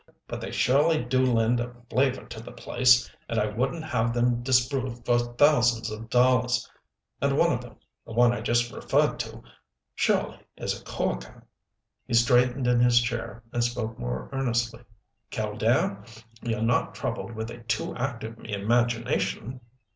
But 0.27 0.41
they 0.41 0.49
surely 0.49 1.03
do 1.05 1.23
lend 1.23 1.59
a 1.59 1.75
flavor 1.91 2.25
to 2.25 2.41
the 2.41 2.51
place 2.51 3.07
and 3.29 3.39
I 3.39 3.45
wouldn't 3.45 3.83
have 3.83 4.15
them 4.15 4.41
disproved 4.41 5.05
for 5.05 5.19
thousands 5.19 5.91
of 5.91 6.09
dollars. 6.09 6.67
And 7.21 7.37
one 7.37 7.53
of 7.53 7.61
them 7.61 7.75
the 8.03 8.11
one 8.13 8.33
I 8.33 8.41
just 8.41 8.71
referred 8.71 9.19
to 9.19 9.43
surely 9.93 10.39
is 10.57 10.81
a 10.81 10.83
corker." 10.83 11.45
He 12.07 12.15
straightened 12.15 12.65
in 12.65 12.79
his 12.79 12.99
chair, 12.99 13.43
and 13.53 13.63
spoke 13.63 13.99
more 13.99 14.27
earnestly. 14.31 14.81
"Killdare, 15.29 16.03
you're 16.41 16.63
not 16.63 16.95
troubled 16.95 17.33
with 17.33 17.51
a 17.51 17.59
too 17.65 17.95
active 17.95 18.39
imagination?" 18.43 19.61